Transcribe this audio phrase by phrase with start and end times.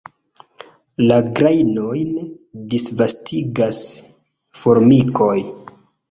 [1.09, 2.07] La grajnojn
[2.71, 3.81] disvastigas
[4.63, 5.35] formikoj.